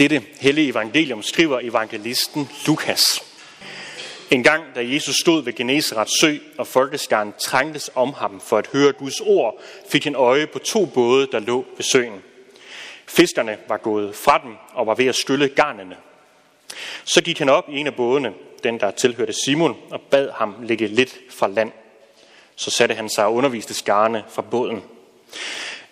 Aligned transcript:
Dette 0.00 0.22
hellige 0.40 0.68
evangelium 0.68 1.22
skriver 1.22 1.60
evangelisten 1.60 2.48
Lukas. 2.66 3.22
En 4.30 4.42
gang, 4.42 4.64
da 4.74 4.80
Jesus 4.92 5.16
stod 5.16 5.42
ved 5.44 5.52
Genesarets 5.52 6.20
sø, 6.20 6.36
og 6.58 6.66
folkeskaren 6.66 7.34
trængtes 7.44 7.90
om 7.94 8.12
ham 8.12 8.40
for 8.40 8.58
at 8.58 8.66
høre 8.66 8.92
Guds 8.92 9.20
ord, 9.20 9.62
fik 9.90 10.04
han 10.04 10.14
øje 10.14 10.46
på 10.46 10.58
to 10.58 10.86
både, 10.86 11.28
der 11.32 11.38
lå 11.38 11.64
ved 11.76 11.84
søen. 11.84 12.22
Fiskerne 13.06 13.58
var 13.68 13.76
gået 13.76 14.14
fra 14.14 14.40
dem 14.44 14.54
og 14.74 14.86
var 14.86 14.94
ved 14.94 15.06
at 15.06 15.14
skylle 15.14 15.48
garnene. 15.48 15.96
Så 17.04 17.22
gik 17.22 17.38
han 17.38 17.48
op 17.48 17.68
i 17.68 17.76
en 17.76 17.86
af 17.86 17.94
bådene, 17.94 18.32
den 18.62 18.80
der 18.80 18.90
tilhørte 18.90 19.32
Simon, 19.44 19.76
og 19.90 20.00
bad 20.00 20.30
ham 20.34 20.54
ligge 20.62 20.86
lidt 20.86 21.18
fra 21.30 21.48
land. 21.48 21.72
Så 22.56 22.70
satte 22.70 22.94
han 22.94 23.08
sig 23.08 23.24
og 23.24 23.34
underviste 23.34 23.74
skarne 23.74 24.24
fra 24.28 24.42
båden. 24.42 24.82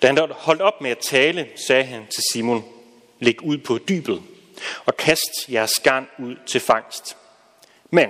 Da 0.02 0.06
han 0.06 0.18
holdt 0.30 0.62
op 0.62 0.80
med 0.80 0.90
at 0.90 0.98
tale, 0.98 1.48
sagde 1.66 1.84
han 1.84 2.06
til 2.06 2.22
Simon, 2.32 2.64
læg 3.20 3.42
ud 3.42 3.58
på 3.58 3.78
dybet 3.88 4.22
og 4.86 4.96
kast 4.96 5.48
jeres 5.48 5.72
garn 5.82 6.06
ud 6.18 6.36
til 6.46 6.60
fangst. 6.60 7.16
Men 7.90 8.08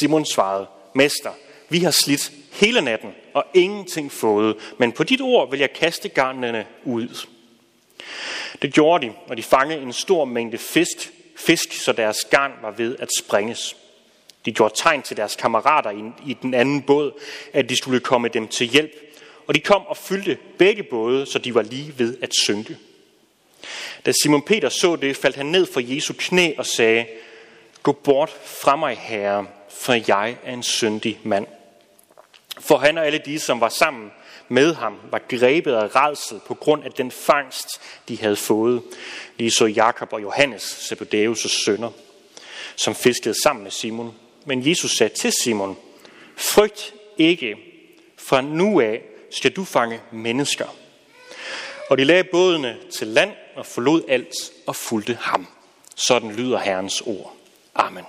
Simon 0.00 0.26
svarede, 0.26 0.66
Mester, 0.94 1.32
vi 1.68 1.78
har 1.78 1.90
slidt 1.90 2.32
hele 2.52 2.80
natten 2.80 3.10
og 3.34 3.44
ingenting 3.54 4.12
fået, 4.12 4.56
men 4.78 4.92
på 4.92 5.04
dit 5.04 5.20
ord 5.20 5.50
vil 5.50 5.60
jeg 5.60 5.72
kaste 5.72 6.08
garnene 6.08 6.66
ud. 6.84 7.26
Det 8.62 8.74
gjorde 8.74 9.06
de, 9.06 9.12
og 9.28 9.36
de 9.36 9.42
fangede 9.42 9.82
en 9.82 9.92
stor 9.92 10.24
mængde 10.24 10.58
fisk, 10.58 11.12
fisk, 11.36 11.72
så 11.72 11.92
deres 11.92 12.24
garn 12.30 12.52
var 12.62 12.70
ved 12.70 12.96
at 12.98 13.08
sprænges. 13.18 13.76
De 14.44 14.52
gjorde 14.52 14.74
tegn 14.76 15.02
til 15.02 15.16
deres 15.16 15.36
kammerater 15.36 16.12
i 16.26 16.36
den 16.42 16.54
anden 16.54 16.82
båd, 16.82 17.12
at 17.52 17.68
de 17.68 17.76
skulle 17.76 18.00
komme 18.00 18.28
dem 18.28 18.48
til 18.48 18.66
hjælp, 18.66 18.92
og 19.46 19.54
de 19.54 19.60
kom 19.60 19.86
og 19.86 19.96
fyldte 19.96 20.38
begge 20.58 20.82
både, 20.82 21.26
så 21.26 21.38
de 21.38 21.54
var 21.54 21.62
lige 21.62 21.94
ved 21.98 22.16
at 22.22 22.34
synke. 22.34 22.76
Da 24.06 24.12
Simon 24.22 24.42
Peter 24.42 24.68
så 24.68 24.96
det, 24.96 25.16
faldt 25.16 25.36
han 25.36 25.46
ned 25.46 25.66
for 25.66 25.80
Jesu 25.80 26.14
knæ 26.18 26.52
og 26.58 26.66
sagde, 26.66 27.06
Gå 27.82 27.92
bort 27.92 28.30
fra 28.44 28.76
mig, 28.76 28.96
Herre, 28.96 29.46
for 29.70 29.92
jeg 30.08 30.36
er 30.44 30.52
en 30.52 30.62
syndig 30.62 31.20
mand. 31.22 31.46
For 32.60 32.76
han 32.76 32.98
og 32.98 33.06
alle 33.06 33.18
de, 33.18 33.38
som 33.38 33.60
var 33.60 33.68
sammen 33.68 34.10
med 34.48 34.74
ham, 34.74 34.98
var 35.10 35.22
grebet 35.28 35.72
af 35.72 35.96
redsel 35.96 36.40
på 36.46 36.54
grund 36.54 36.84
af 36.84 36.92
den 36.92 37.10
fangst, 37.10 37.68
de 38.08 38.18
havde 38.20 38.36
fået. 38.36 38.82
Lige 39.38 39.50
så 39.50 39.66
Jakob 39.66 40.12
og 40.12 40.22
Johannes, 40.22 40.62
Zebedeus' 40.62 41.64
sønner, 41.64 41.90
som 42.76 42.94
fiskede 42.94 43.42
sammen 43.42 43.62
med 43.62 43.70
Simon. 43.70 44.14
Men 44.44 44.68
Jesus 44.68 44.90
sagde 44.90 45.14
til 45.14 45.32
Simon, 45.42 45.76
frygt 46.36 46.94
ikke, 47.18 47.56
fra 48.18 48.40
nu 48.40 48.80
af 48.80 49.02
skal 49.30 49.52
du 49.52 49.64
fange 49.64 50.00
mennesker. 50.12 50.66
Og 51.92 51.98
de 51.98 52.04
lagde 52.04 52.24
bådene 52.24 52.76
til 52.90 53.06
land 53.06 53.32
og 53.56 53.66
forlod 53.66 54.02
alt 54.08 54.34
og 54.66 54.76
fulgte 54.76 55.18
ham. 55.20 55.46
Sådan 55.94 56.32
lyder 56.32 56.58
Herrens 56.58 57.00
ord. 57.00 57.36
Amen. 57.74 58.04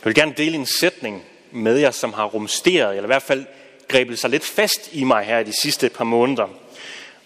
Jeg 0.00 0.04
vil 0.04 0.14
gerne 0.14 0.34
dele 0.36 0.54
en 0.54 0.66
sætning 0.66 1.24
med 1.50 1.78
jer, 1.78 1.90
som 1.90 2.12
har 2.12 2.24
rumsteret, 2.24 2.90
eller 2.90 3.02
i 3.02 3.06
hvert 3.06 3.22
fald 3.22 3.46
grebet 3.88 4.18
sig 4.18 4.30
lidt 4.30 4.44
fast 4.44 4.88
i 4.92 5.04
mig 5.04 5.24
her 5.24 5.42
de 5.42 5.60
sidste 5.62 5.88
par 5.88 6.04
måneder. 6.04 6.48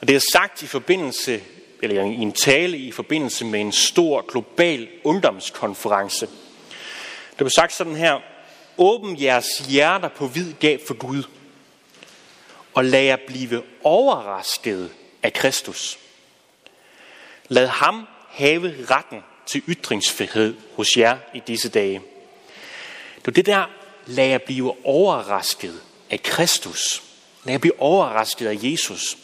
Og 0.00 0.08
det 0.08 0.16
er 0.16 0.20
sagt 0.32 0.62
i 0.62 0.66
forbindelse, 0.66 1.40
eller 1.82 2.04
i 2.04 2.14
en 2.14 2.32
tale 2.32 2.78
i 2.78 2.92
forbindelse 2.92 3.44
med 3.44 3.60
en 3.60 3.72
stor 3.72 4.24
global 4.30 4.88
ungdomskonference. 5.04 6.26
Det 7.30 7.36
blev 7.36 7.50
sagt 7.50 7.72
sådan 7.72 7.96
her, 7.96 8.20
åbn 8.78 9.22
jeres 9.22 9.58
hjerter 9.58 10.08
på 10.08 10.26
vid 10.26 10.52
gab 10.60 10.80
for 10.86 10.94
Gud, 10.94 11.22
og 12.74 12.84
lad 12.84 13.02
jer 13.02 13.16
blive 13.26 13.62
overrasket 13.82 14.90
af 15.22 15.32
Kristus. 15.32 15.98
Lad 17.48 17.66
ham 17.66 18.06
have 18.28 18.86
retten 18.90 19.20
til 19.46 19.62
ytringsfrihed 19.68 20.56
hos 20.76 20.96
jer 20.96 21.18
i 21.34 21.42
disse 21.46 21.68
dage. 21.68 22.00
Det 23.16 23.28
er 23.28 23.32
det 23.32 23.46
der, 23.46 23.64
lad 24.06 24.26
jer 24.26 24.38
blive 24.38 24.86
overrasket 24.86 25.82
af 26.10 26.22
Kristus. 26.22 27.02
Lad 27.44 27.54
jer 27.54 27.58
blive 27.58 27.80
overrasket 27.80 28.46
af 28.46 28.58
Jesus. 28.62 29.18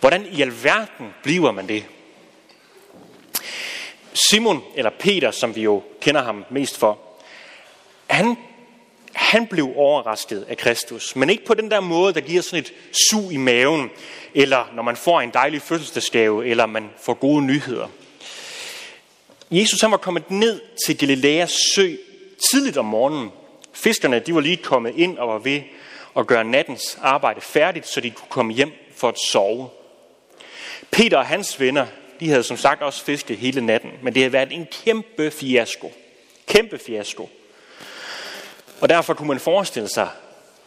Hvordan 0.00 0.26
i 0.26 0.42
alverden 0.42 1.14
bliver 1.22 1.52
man 1.52 1.68
det? 1.68 1.84
Simon, 4.12 4.62
eller 4.74 4.90
Peter, 4.98 5.30
som 5.30 5.56
vi 5.56 5.62
jo 5.62 5.82
kender 6.00 6.22
ham 6.22 6.44
mest 6.50 6.78
for, 6.78 6.98
han, 8.06 8.36
han 9.12 9.46
blev 9.46 9.72
overrasket 9.76 10.46
af 10.48 10.56
Kristus. 10.56 11.16
Men 11.16 11.30
ikke 11.30 11.44
på 11.44 11.54
den 11.54 11.70
der 11.70 11.80
måde, 11.80 12.14
der 12.14 12.20
giver 12.20 12.42
sådan 12.42 12.58
et 12.58 12.72
sug 13.10 13.32
i 13.32 13.36
maven, 13.36 13.90
eller 14.34 14.70
når 14.74 14.82
man 14.82 14.96
får 14.96 15.20
en 15.20 15.30
dejlig 15.30 15.62
fødselsdagsgave, 15.62 16.46
eller 16.46 16.66
man 16.66 16.90
får 17.00 17.14
gode 17.14 17.42
nyheder. 17.42 17.88
Jesus 19.50 19.80
han 19.80 19.90
var 19.90 19.96
kommet 19.96 20.30
ned 20.30 20.60
til 20.86 20.98
Galileas 20.98 21.52
sø 21.74 21.94
tidligt 22.50 22.76
om 22.76 22.84
morgenen. 22.84 23.30
Fiskerne 23.72 24.18
de 24.18 24.34
var 24.34 24.40
lige 24.40 24.56
kommet 24.56 24.94
ind 24.96 25.18
og 25.18 25.28
var 25.28 25.38
ved 25.38 25.60
at 26.16 26.26
gøre 26.26 26.44
nattens 26.44 26.98
arbejde 27.02 27.40
færdigt, 27.40 27.86
så 27.86 28.00
de 28.00 28.10
kunne 28.10 28.28
komme 28.28 28.52
hjem 28.52 28.72
for 28.96 29.08
at 29.08 29.18
sove. 29.18 29.68
Peter 30.90 31.16
og 31.16 31.26
hans 31.26 31.60
venner, 31.60 31.86
de 32.20 32.28
havde 32.28 32.42
som 32.42 32.56
sagt 32.56 32.82
også 32.82 33.04
fisket 33.04 33.36
hele 33.36 33.60
natten, 33.60 33.90
men 34.02 34.14
det 34.14 34.22
havde 34.22 34.32
været 34.32 34.52
en 34.52 34.66
kæmpe 34.84 35.30
fiasko. 35.30 35.92
Kæmpe 36.46 36.78
fiasko. 36.78 37.28
Og 38.80 38.88
derfor 38.88 39.14
kunne 39.14 39.28
man 39.28 39.40
forestille 39.40 39.88
sig, 39.88 40.08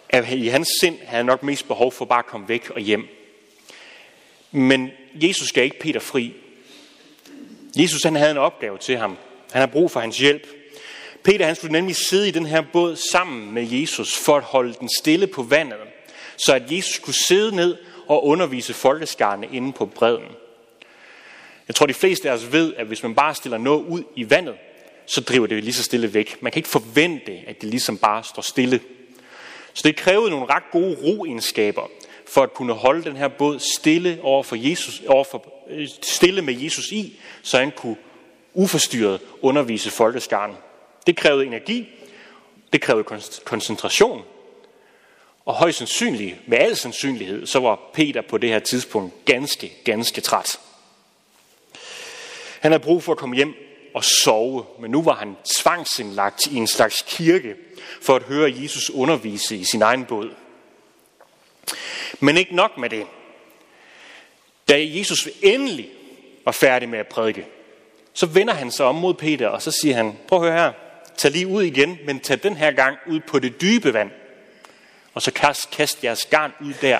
at 0.09 0.29
i 0.31 0.47
hans 0.47 0.68
sind 0.79 0.97
havde 1.00 1.18
han 1.18 1.25
nok 1.25 1.44
mest 1.44 1.68
behov 1.68 1.91
for 1.91 2.06
bare 2.06 2.19
at 2.19 2.25
komme 2.25 2.50
væk 2.50 2.69
og 2.69 2.79
hjem. 2.79 3.07
Men 4.51 4.91
Jesus 5.13 5.51
gav 5.51 5.63
ikke 5.63 5.79
Peter 5.79 6.00
fri. 6.00 6.34
Jesus 7.78 8.03
han 8.03 8.16
havde 8.16 8.31
en 8.31 8.38
opgave 8.38 8.78
til 8.78 8.97
ham. 8.97 9.18
Han 9.52 9.59
har 9.59 9.68
brug 9.68 9.91
for 9.91 10.00
hans 10.00 10.18
hjælp. 10.18 10.47
Peter 11.23 11.46
han 11.46 11.56
skulle 11.56 11.72
nemlig 11.72 11.96
sidde 11.96 12.28
i 12.28 12.31
den 12.31 12.46
her 12.46 12.63
båd 12.73 12.96
sammen 12.96 13.52
med 13.52 13.68
Jesus 13.68 14.18
for 14.18 14.38
at 14.38 14.44
holde 14.44 14.73
den 14.79 14.90
stille 15.00 15.28
på 15.28 15.44
vandet, 15.44 15.78
så 16.38 16.53
at 16.53 16.72
Jesus 16.72 17.00
kunne 17.00 17.13
sidde 17.28 17.56
ned 17.56 17.78
og 18.07 18.25
undervise 18.25 18.73
folkeskarne 18.73 19.47
inde 19.52 19.73
på 19.73 19.85
bredden. 19.85 20.28
Jeg 21.68 21.75
tror, 21.75 21.85
de 21.85 21.94
fleste 21.94 22.29
af 22.29 22.34
os 22.34 22.52
ved, 22.52 22.73
at 22.75 22.88
hvis 22.88 23.03
man 23.03 23.16
bare 23.16 23.35
stiller 23.35 23.57
noget 23.57 23.84
ud 23.84 24.03
i 24.16 24.29
vandet, 24.29 24.56
så 25.06 25.22
driver 25.22 25.47
det 25.47 25.64
lige 25.64 25.74
så 25.74 25.84
stille 25.84 26.14
væk. 26.14 26.38
Man 26.41 26.52
kan 26.52 26.59
ikke 26.59 26.69
forvente, 26.69 27.31
at 27.47 27.62
det 27.62 27.69
ligesom 27.69 27.97
bare 27.97 28.24
står 28.24 28.41
stille. 28.41 28.80
Så 29.74 29.81
det 29.86 29.96
krævede 29.96 30.30
nogle 30.30 30.46
ret 30.46 30.64
gode 30.72 30.97
roegenskaber 31.03 31.90
for 32.28 32.44
at 32.44 32.53
kunne 32.53 32.74
holde 32.74 33.03
den 33.03 33.18
her 33.18 33.28
båd 33.28 33.59
stille 33.59 34.19
over 34.22 34.44
for 34.44 34.56
Jesus, 34.56 35.02
over 35.08 35.24
for, 35.24 35.46
øh, 35.69 35.88
stille 36.02 36.41
med 36.41 36.53
Jesus 36.53 36.91
i, 36.91 37.19
så 37.41 37.58
han 37.58 37.72
kunne 37.72 37.96
uforstyrret 38.53 39.22
undervise 39.41 39.91
folkeskaren. 39.91 40.52
Det 41.08 41.18
krævede 41.18 41.46
energi, 41.46 41.90
det 42.74 42.81
krævede 42.81 43.03
koncentration, 43.46 44.22
og 45.46 45.53
højst 45.53 45.78
sandsynligt, 45.78 46.47
med 46.47 46.58
al 46.58 46.75
sandsynlighed, 46.75 47.46
så 47.46 47.59
var 47.59 47.80
Peter 47.94 48.22
på 48.22 48.38
det 48.38 48.50
her 48.50 48.59
tidspunkt 48.59 49.25
ganske, 49.25 49.74
ganske 49.84 50.22
træt. 50.22 50.59
Han 52.59 52.72
havde 52.72 52.84
brug 52.84 53.03
for 53.03 53.12
at 53.12 53.18
komme 53.18 53.35
hjem 53.35 53.56
og 53.93 54.03
sove, 54.03 54.65
men 54.79 54.91
nu 54.91 55.01
var 55.01 55.15
han 55.15 55.35
tvangsindlagt 55.59 56.45
i 56.45 56.55
en 56.55 56.67
slags 56.67 57.03
kirke 57.07 57.55
for 58.01 58.15
at 58.15 58.23
høre 58.23 58.53
Jesus 58.61 58.89
undervise 58.89 59.55
i 59.55 59.63
sin 59.63 59.81
egen 59.81 60.05
båd. 60.05 60.31
Men 62.19 62.37
ikke 62.37 62.55
nok 62.55 62.77
med 62.77 62.89
det. 62.89 63.05
Da 64.69 64.75
Jesus 64.77 65.29
endelig 65.41 65.89
var 66.45 66.51
færdig 66.51 66.89
med 66.89 66.99
at 66.99 67.07
prædike, 67.07 67.45
så 68.13 68.25
vender 68.25 68.53
han 68.53 68.71
sig 68.71 68.85
om 68.85 68.95
mod 68.95 69.13
Peter, 69.13 69.47
og 69.47 69.61
så 69.61 69.71
siger 69.71 69.95
han, 69.95 70.17
prøv 70.27 70.43
at 70.43 70.51
høre 70.51 70.61
her, 70.61 70.71
tag 71.17 71.31
lige 71.31 71.47
ud 71.47 71.63
igen, 71.63 71.97
men 72.05 72.19
tag 72.19 72.43
den 72.43 72.57
her 72.57 72.71
gang 72.71 72.97
ud 73.07 73.19
på 73.19 73.39
det 73.39 73.61
dybe 73.61 73.93
vand. 73.93 74.11
Og 75.13 75.21
så 75.21 75.31
kast, 75.31 75.71
kast 75.71 76.03
jeres 76.03 76.25
garn 76.25 76.53
ud 76.61 76.73
der. 76.81 76.99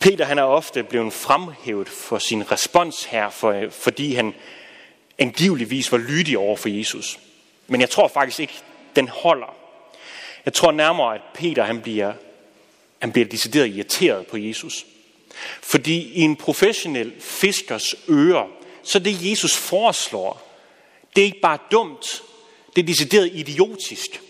Peter 0.00 0.24
han 0.24 0.38
er 0.38 0.42
ofte 0.42 0.82
blevet 0.82 1.12
fremhævet 1.12 1.88
for 1.88 2.18
sin 2.18 2.52
respons 2.52 3.04
her, 3.04 3.30
for, 3.30 3.68
fordi 3.70 4.14
han 4.14 4.34
angiveligvis 5.18 5.92
var 5.92 5.98
lydig 5.98 6.38
over 6.38 6.56
for 6.56 6.68
Jesus. 6.68 7.18
Men 7.66 7.80
jeg 7.80 7.90
tror 7.90 8.08
faktisk 8.08 8.40
ikke, 8.40 8.54
den 8.96 9.08
holder. 9.08 9.54
Jeg 10.44 10.52
tror 10.52 10.72
nærmere, 10.72 11.14
at 11.14 11.20
Peter 11.34 11.64
han 11.64 11.80
bliver, 11.80 12.12
han 12.98 13.12
bliver 13.12 13.28
decideret 13.28 13.68
irriteret 13.68 14.26
på 14.26 14.36
Jesus. 14.36 14.86
Fordi 15.62 16.12
i 16.12 16.20
en 16.20 16.36
professionel 16.36 17.12
fiskers 17.20 17.94
ører, 18.08 18.48
så 18.82 18.98
det 18.98 19.30
Jesus 19.30 19.56
foreslår, 19.56 20.58
det 21.16 21.22
er 21.22 21.26
ikke 21.26 21.40
bare 21.40 21.58
dumt, 21.70 22.22
det 22.76 22.82
er 22.82 22.86
decideret 22.86 23.30
idiotisk. 23.32 24.20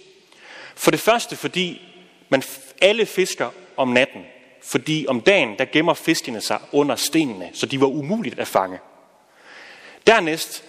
For 0.75 0.91
det 0.91 1.01
første, 1.01 1.37
fordi 1.37 1.83
man 2.29 2.43
alle 2.83 3.07
fisker 3.07 3.51
om 3.77 3.89
natten. 3.89 4.25
Fordi 4.63 5.07
om 5.09 5.21
dagen, 5.21 5.59
der 5.59 5.65
gemmer 5.65 5.95
fiskene 5.95 6.41
sig 6.41 6.61
under 6.73 6.97
stenene, 6.97 7.51
så 7.53 7.67
de 7.67 7.81
var 7.81 7.87
umuligt 7.87 8.39
at 8.39 8.49
fange. 8.49 8.79
Dernæst, 10.07 10.65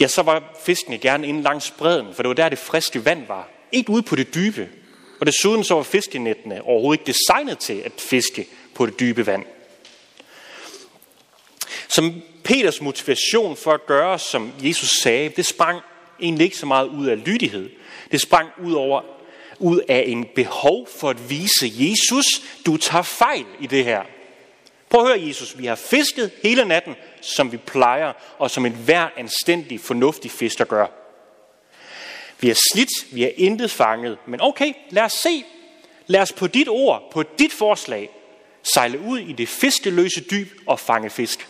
ja, 0.00 0.06
så 0.06 0.22
var 0.22 0.42
fiskene 0.64 0.98
gerne 0.98 1.26
inde 1.26 1.42
langs 1.42 1.70
bredden, 1.70 2.14
for 2.14 2.22
det 2.22 2.28
var 2.28 2.34
der, 2.34 2.48
det 2.48 2.58
friske 2.58 3.04
vand 3.04 3.26
var. 3.26 3.48
Ikke 3.72 3.90
ude 3.90 4.02
på 4.02 4.16
det 4.16 4.34
dybe. 4.34 4.68
Og 5.20 5.26
desuden 5.26 5.64
så 5.64 5.74
var 5.74 5.82
fiskenettene 5.82 6.62
overhovedet 6.62 7.00
ikke 7.00 7.12
designet 7.12 7.58
til 7.58 7.82
at 7.84 7.92
fiske 7.98 8.46
på 8.74 8.86
det 8.86 9.00
dybe 9.00 9.26
vand. 9.26 9.44
Som 11.88 12.22
Peters 12.44 12.80
motivation 12.80 13.56
for 13.56 13.72
at 13.72 13.86
gøre, 13.86 14.18
som 14.18 14.52
Jesus 14.62 14.90
sagde, 15.02 15.28
det 15.28 15.46
sprang 15.46 15.80
egentlig 16.20 16.44
ikke 16.44 16.56
så 16.56 16.66
meget 16.66 16.88
ud 16.88 17.06
af 17.06 17.24
lydighed. 17.26 17.70
Det 18.12 18.20
sprang 18.20 18.48
ud 18.64 18.72
over 18.72 19.02
ud 19.58 19.80
af 19.88 20.04
en 20.06 20.26
behov 20.34 20.88
for 21.00 21.10
at 21.10 21.30
vise 21.30 21.72
Jesus, 21.74 22.26
du 22.66 22.76
tager 22.76 23.02
fejl 23.02 23.46
i 23.60 23.66
det 23.66 23.84
her. 23.84 24.02
Prøv 24.88 25.00
at 25.00 25.06
høre, 25.06 25.26
Jesus, 25.26 25.58
vi 25.58 25.66
har 25.66 25.74
fisket 25.74 26.30
hele 26.42 26.64
natten, 26.64 26.94
som 27.20 27.52
vi 27.52 27.56
plejer, 27.56 28.12
og 28.38 28.50
som 28.50 28.66
en 28.66 28.72
hver 28.72 29.08
anstændig, 29.16 29.80
fornuftig 29.80 30.30
fisker 30.30 30.64
gør. 30.64 30.86
Vi 32.40 32.50
er 32.50 32.58
slidt, 32.72 33.14
vi 33.14 33.24
er 33.24 33.30
intet 33.36 33.70
fanget, 33.70 34.18
men 34.26 34.40
okay, 34.40 34.72
lad 34.90 35.02
os 35.02 35.12
se. 35.12 35.44
Lad 36.06 36.20
os 36.20 36.32
på 36.32 36.46
dit 36.46 36.68
ord, 36.68 37.10
på 37.12 37.22
dit 37.22 37.52
forslag, 37.52 38.10
sejle 38.74 39.00
ud 39.00 39.18
i 39.18 39.32
det 39.32 39.48
fiskeløse 39.48 40.20
dyb 40.20 40.48
og 40.66 40.80
fange 40.80 41.10
fisk. 41.10 41.48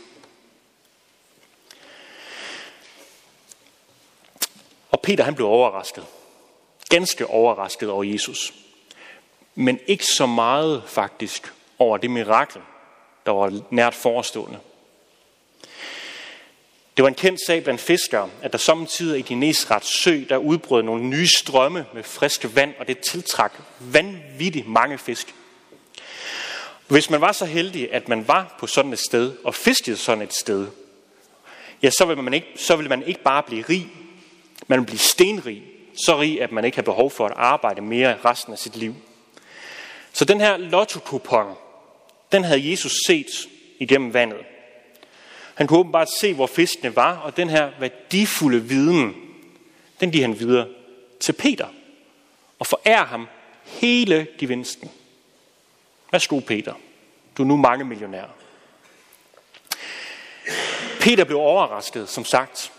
Og 4.90 5.00
Peter 5.00 5.24
han 5.24 5.34
blev 5.34 5.46
overrasket. 5.46 6.06
Ganske 6.88 7.26
overrasket 7.26 7.90
over 7.90 8.04
Jesus. 8.04 8.54
Men 9.54 9.80
ikke 9.86 10.04
så 10.04 10.26
meget 10.26 10.82
faktisk 10.86 11.52
over 11.78 11.96
det 11.96 12.10
mirakel, 12.10 12.60
der 13.26 13.32
var 13.32 13.60
nært 13.70 13.94
forestående. 13.94 14.58
Det 16.96 17.02
var 17.02 17.08
en 17.08 17.14
kendt 17.14 17.40
sag 17.46 17.62
blandt 17.62 17.80
fiskere, 17.80 18.30
at 18.42 18.52
der 18.52 18.58
samtidig 18.58 19.18
i 19.18 19.22
Genesrets 19.22 20.02
sø, 20.02 20.24
der 20.28 20.36
udbrød 20.36 20.82
nogle 20.82 21.04
nye 21.04 21.28
strømme 21.38 21.86
med 21.94 22.02
frisk 22.02 22.46
vand, 22.54 22.74
og 22.78 22.88
det 22.88 22.98
tiltrak 22.98 23.52
vanvittigt 23.78 24.68
mange 24.68 24.98
fisk. 24.98 25.34
Hvis 26.88 27.10
man 27.10 27.20
var 27.20 27.32
så 27.32 27.44
heldig, 27.44 27.92
at 27.92 28.08
man 28.08 28.28
var 28.28 28.56
på 28.58 28.66
sådan 28.66 28.92
et 28.92 28.98
sted 28.98 29.36
og 29.44 29.54
fiskede 29.54 29.96
sådan 29.96 30.22
et 30.22 30.34
sted, 30.34 30.66
ja, 31.82 31.90
så 31.90 32.04
vil 32.04 32.16
man 32.16 32.34
ikke, 32.34 32.46
så 32.56 32.76
vil 32.76 32.88
man 32.88 33.02
ikke 33.02 33.22
bare 33.22 33.42
blive 33.42 33.64
rig, 33.68 33.88
man 34.66 34.78
ville 34.78 34.86
blive 34.86 34.98
stenrig, 34.98 35.62
så 36.06 36.20
rig, 36.20 36.42
at 36.42 36.52
man 36.52 36.64
ikke 36.64 36.76
har 36.76 36.82
behov 36.82 37.10
for 37.10 37.26
at 37.26 37.32
arbejde 37.36 37.80
mere 37.80 38.18
resten 38.24 38.52
af 38.52 38.58
sit 38.58 38.76
liv. 38.76 38.94
Så 40.12 40.24
den 40.24 40.40
her 40.40 40.56
lotto 40.56 41.00
den 42.32 42.44
havde 42.44 42.70
Jesus 42.70 42.92
set 43.06 43.48
igennem 43.78 44.14
vandet. 44.14 44.40
Han 45.54 45.66
kunne 45.66 45.78
åbenbart 45.78 46.08
se, 46.20 46.34
hvor 46.34 46.46
fiskene 46.46 46.96
var, 46.96 47.16
og 47.16 47.36
den 47.36 47.50
her 47.50 47.70
værdifulde 47.80 48.64
viden, 48.64 49.14
den 50.00 50.10
giver 50.10 50.26
han 50.26 50.38
videre 50.40 50.68
til 51.20 51.32
Peter 51.32 51.66
og 52.58 52.66
forærer 52.66 53.04
ham 53.04 53.28
hele 53.64 54.26
gevinsten. 54.38 54.90
Værsgo, 56.12 56.40
Peter. 56.40 56.74
Du 57.36 57.42
er 57.42 57.46
nu 57.46 57.56
mange 57.56 57.84
millionær. 57.84 58.24
Peter 61.00 61.24
blev 61.24 61.38
overrasket, 61.38 62.08
som 62.08 62.24
sagt, 62.24 62.72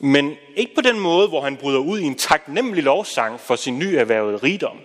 men 0.00 0.36
ikke 0.56 0.74
på 0.74 0.80
den 0.80 1.00
måde, 1.00 1.28
hvor 1.28 1.40
han 1.40 1.56
bryder 1.56 1.78
ud 1.78 1.98
i 1.98 2.04
en 2.04 2.14
taknemmelig 2.14 2.84
lovsang 2.84 3.40
for 3.40 3.56
sin 3.56 3.78
nyerhvervede 3.78 4.36
rigdom. 4.36 4.76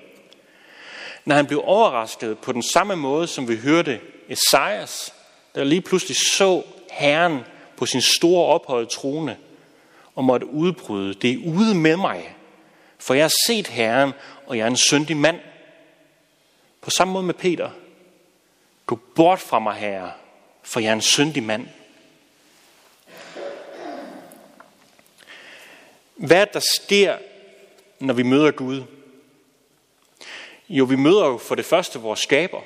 Når 1.26 1.36
han 1.36 1.46
blev 1.46 1.62
overrasket 1.64 2.38
på 2.38 2.52
den 2.52 2.64
samme 2.64 2.96
måde, 2.96 3.28
som 3.28 3.48
vi 3.48 3.56
hørte 3.56 4.00
Esajas, 4.30 5.14
der 5.56 5.64
lige 5.64 5.82
pludselig 5.82 6.18
så 6.18 6.64
Herren 6.92 7.40
på 7.78 7.86
sin 7.86 8.02
store 8.02 8.46
ophøjede 8.46 8.90
trone 8.90 9.38
og 10.16 10.24
måtte 10.24 10.48
udbryde, 10.48 11.14
det 11.14 11.32
er 11.32 11.48
ude 11.48 11.76
med 11.76 11.98
mig, 11.98 12.36
for 13.00 13.14
jeg 13.14 13.24
har 13.24 13.34
set 13.48 13.68
Herren, 13.68 14.12
og 14.48 14.58
jeg 14.58 14.64
er 14.64 14.68
en 14.68 14.78
syndig 14.78 15.18
mand. 15.18 15.40
På 16.82 16.90
samme 16.90 17.14
måde 17.14 17.26
med 17.26 17.34
Peter. 17.34 17.70
Gå 18.86 19.00
bort 19.16 19.40
fra 19.40 19.60
mig, 19.60 19.76
Herre, 19.76 20.12
for 20.64 20.80
jeg 20.80 20.90
er 20.90 20.94
en 20.94 21.02
syndig 21.02 21.44
mand. 21.44 21.68
Hvad 26.16 26.48
der 26.54 26.60
sker, 26.60 27.18
når 28.00 28.14
vi 28.14 28.24
møder 28.24 28.52
Gud? 28.52 28.84
Jo, 30.70 30.86
vi 30.86 30.96
møder 30.96 31.26
jo 31.26 31.38
for 31.38 31.56
det 31.56 31.66
første 31.66 32.00
vores 32.00 32.20
skaber. 32.20 32.62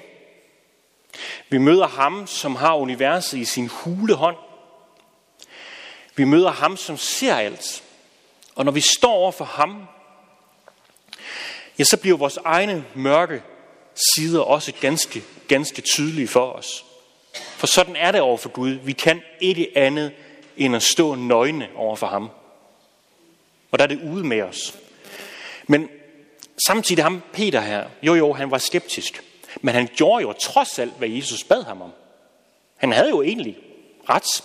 Vi 1.50 1.57
møder 1.57 1.88
ham, 1.88 2.28
som 2.28 2.56
har 2.56 2.75
universet 2.75 3.38
i 3.38 3.46
sin 3.46 3.68
hule 3.68 4.13
hånd. 4.13 4.38
Vi 6.16 6.24
møder 6.24 6.51
ham, 6.51 6.78
som 6.78 6.98
ser 6.98 7.36
alt. 7.36 7.84
Og 8.56 8.66
når 8.66 8.72
vi 8.72 8.81
står 8.81 9.13
over 9.13 9.31
for 9.31 9.46
ham, 9.46 9.88
ja, 11.80 11.84
så 11.84 11.98
bliver 11.98 12.18
vores 12.18 12.38
egne 12.38 12.86
mørke 12.95 13.42
sider 14.16 14.42
også 14.42 14.74
ganske, 14.81 15.24
ganske 15.48 15.81
tydelige 15.81 16.28
for 16.28 16.52
os. 16.52 16.86
For 17.34 17.68
sådan 17.68 17.95
er 17.95 18.12
det 18.12 18.22
over 18.22 18.38
for 18.38 18.50
Gud. 18.50 18.69
Vi 18.69 18.94
kan 18.94 19.22
ikke 19.40 19.72
andet 19.75 20.12
end 20.57 20.75
at 20.75 20.84
stå 20.84 21.16
nøgne 21.16 21.69
over 21.75 21.95
for 21.95 22.07
ham. 22.07 22.30
Og 23.71 23.80
der 23.80 23.83
er 23.83 23.88
det 23.88 24.01
ude 24.04 24.24
med 24.24 24.42
os. 24.42 24.77
Men 25.68 25.89
samtidig 26.68 27.04
ham 27.04 27.21
Peter 27.33 27.62
her, 27.62 27.89
jo 28.01 28.16
jo, 28.16 28.33
han 28.33 28.51
var 28.51 28.57
skeptisk. 28.57 29.24
Men 29.62 29.75
han 29.75 29.89
gjorde 29.95 30.21
jo 30.21 30.33
trods 30.33 30.80
alt, 30.80 30.94
hvad 30.98 31.10
Jesus 31.10 31.44
bad 31.44 31.63
ham 31.63 31.81
om. 31.81 31.92
Han 32.77 32.92
havde 32.92 33.10
jo 33.10 33.21
egentlig 33.21 33.57
ret, 34.10 34.44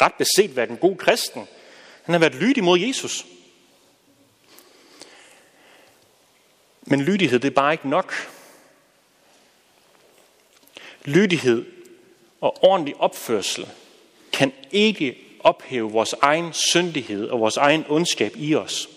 ret 0.00 0.14
beset 0.14 0.56
været 0.56 0.70
en 0.70 0.76
god 0.76 0.96
kristen. 0.96 1.48
Han 2.02 2.14
havde 2.14 2.20
været 2.20 2.42
lydig 2.42 2.64
mod 2.64 2.78
Jesus. 2.78 3.26
Men 6.82 7.00
lydighed, 7.00 7.38
det 7.38 7.48
er 7.48 7.54
bare 7.54 7.72
ikke 7.72 7.88
nok. 7.88 8.14
Lydighed 11.04 11.64
og 12.40 12.64
ordentlig 12.64 12.96
opførsel 12.96 13.68
kan 14.32 14.52
ikke 14.70 15.25
ophæve 15.46 15.92
vores 15.92 16.14
egen 16.22 16.52
syndighed 16.52 17.28
og 17.28 17.40
vores 17.40 17.56
egen 17.56 17.84
ondskab 17.88 18.32
i 18.36 18.54
os. 18.54 18.88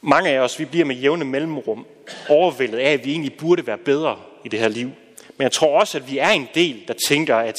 Mange 0.00 0.30
af 0.30 0.38
os, 0.38 0.58
vi 0.58 0.64
bliver 0.64 0.84
med 0.84 0.96
jævne 0.96 1.24
mellemrum 1.24 1.86
overvældet 2.28 2.78
af, 2.78 2.92
at 2.92 3.04
vi 3.04 3.10
egentlig 3.10 3.36
burde 3.36 3.66
være 3.66 3.78
bedre 3.78 4.20
i 4.44 4.48
det 4.48 4.58
her 4.58 4.68
liv. 4.68 4.90
Men 5.36 5.42
jeg 5.42 5.52
tror 5.52 5.80
også, 5.80 5.98
at 5.98 6.10
vi 6.10 6.18
er 6.18 6.28
en 6.28 6.48
del, 6.54 6.84
der 6.88 6.94
tænker, 7.08 7.36
at 7.36 7.56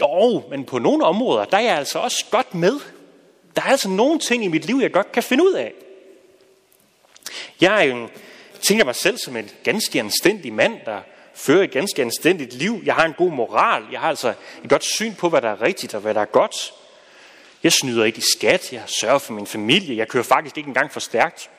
jo, 0.00 0.42
men 0.50 0.64
på 0.64 0.78
nogle 0.78 1.04
områder, 1.04 1.44
der 1.44 1.56
er 1.56 1.60
jeg 1.60 1.76
altså 1.76 1.98
også 1.98 2.24
godt 2.30 2.54
med. 2.54 2.80
Der 3.56 3.62
er 3.62 3.66
altså 3.66 3.88
nogle 3.88 4.18
ting 4.18 4.44
i 4.44 4.48
mit 4.48 4.64
liv, 4.64 4.78
jeg 4.82 4.92
godt 4.92 5.12
kan 5.12 5.22
finde 5.22 5.44
ud 5.44 5.52
af. 5.52 5.72
Jeg 7.60 7.84
er 7.84 7.94
jo, 7.94 8.08
tænker 8.60 8.84
mig 8.84 8.94
selv 8.94 9.18
som 9.18 9.36
en 9.36 9.50
ganske 9.64 9.98
anstændig 9.98 10.52
mand, 10.52 10.78
der 10.84 11.00
fører 11.34 11.62
et 11.62 11.70
ganske 11.70 12.02
anstændigt 12.02 12.52
liv. 12.52 12.82
Jeg 12.84 12.94
har 12.94 13.04
en 13.04 13.12
god 13.12 13.30
moral. 13.30 13.84
Jeg 13.92 14.00
har 14.00 14.08
altså 14.08 14.34
et 14.64 14.70
godt 14.70 14.84
syn 14.84 15.14
på, 15.14 15.28
hvad 15.28 15.42
der 15.42 15.48
er 15.48 15.62
rigtigt 15.62 15.94
og 15.94 16.00
hvad 16.00 16.14
der 16.14 16.20
er 16.20 16.24
godt. 16.24 16.72
Jeg 17.62 17.72
snyder 17.72 18.04
ikke 18.04 18.18
i 18.18 18.36
skat. 18.36 18.72
Jeg 18.72 18.82
sørger 19.00 19.18
for 19.18 19.32
min 19.32 19.46
familie. 19.46 19.96
Jeg 19.96 20.08
kører 20.08 20.24
faktisk 20.24 20.56
ikke 20.58 20.68
engang 20.68 20.92
for 20.92 21.00
stærkt. 21.00 21.50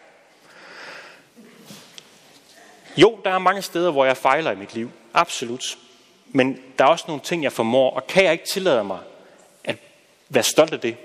Jo, 2.97 3.19
der 3.23 3.31
er 3.31 3.39
mange 3.39 3.61
steder, 3.61 3.91
hvor 3.91 4.05
jeg 4.05 4.17
fejler 4.17 4.51
i 4.51 4.55
mit 4.55 4.73
liv. 4.73 4.91
Absolut. 5.13 5.77
Men 6.27 6.59
der 6.79 6.85
er 6.85 6.89
også 6.89 7.05
nogle 7.07 7.21
ting, 7.23 7.43
jeg 7.43 7.51
formår, 7.51 7.91
og 7.91 8.07
kan 8.07 8.23
jeg 8.23 8.31
ikke 8.31 8.45
tillade 8.45 8.83
mig 8.83 8.99
at 9.63 9.77
være 10.29 10.43
stolt 10.43 10.73
af 10.73 10.79
det. 10.79 10.97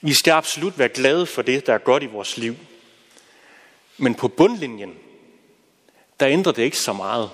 Vi 0.00 0.14
skal 0.14 0.32
absolut 0.32 0.78
være 0.78 0.88
glade 0.88 1.26
for 1.26 1.42
det, 1.42 1.66
der 1.66 1.74
er 1.74 1.78
godt 1.78 2.02
i 2.02 2.06
vores 2.06 2.36
liv. 2.36 2.56
Men 3.96 4.14
på 4.14 4.28
bundlinjen, 4.28 4.98
der 6.20 6.28
ændrer 6.28 6.52
det 6.52 6.62
ikke 6.62 6.78
så 6.78 6.92
meget. 6.92 7.30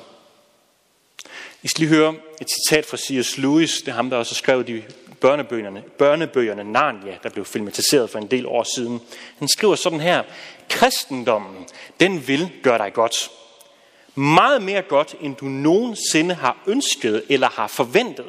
I 1.62 1.68
skal 1.68 1.80
lige 1.80 1.96
høre 1.96 2.14
et 2.40 2.48
citat 2.50 2.86
fra 2.86 2.96
C.S. 2.96 3.38
Lewis, 3.38 3.72
det 3.80 3.88
er 3.88 3.92
ham, 3.92 4.10
der 4.10 4.16
også 4.16 4.34
har 4.34 4.36
skrevet 4.36 4.66
de 4.66 4.82
børnebøgerne, 5.20 5.82
børnebøgerne 5.98 6.72
Narnia, 6.72 7.18
der 7.22 7.30
blev 7.30 7.44
filmatiseret 7.44 8.10
for 8.10 8.18
en 8.18 8.26
del 8.26 8.46
år 8.46 8.66
siden. 8.76 9.00
Han 9.38 9.48
skriver 9.48 9.74
sådan 9.74 10.00
her, 10.00 10.22
kristendommen, 10.68 11.66
den 12.00 12.28
vil 12.28 12.50
gøre 12.62 12.78
dig 12.78 12.92
godt. 12.92 13.30
Meget 14.14 14.62
mere 14.62 14.82
godt, 14.82 15.14
end 15.20 15.36
du 15.36 15.44
nogensinde 15.44 16.34
har 16.34 16.56
ønsket 16.66 17.24
eller 17.28 17.48
har 17.48 17.66
forventet. 17.66 18.26